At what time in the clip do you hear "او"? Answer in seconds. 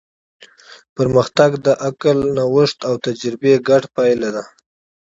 2.87-2.93